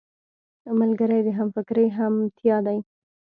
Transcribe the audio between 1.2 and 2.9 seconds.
د همفکرۍ همتيا دی